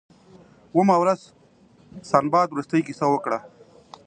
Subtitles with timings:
[0.73, 1.19] اوومه ورځ
[2.09, 3.39] سنباد وروستۍ کیسه وکړه.